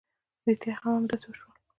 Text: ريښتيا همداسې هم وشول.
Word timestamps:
ريښتيا 0.45 0.73
همداسې 0.83 1.25
هم 1.27 1.31
وشول. 1.33 1.55